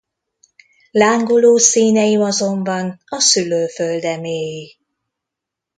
[0.91, 4.77] Lángoló színeim azonban a szülőföldeméi.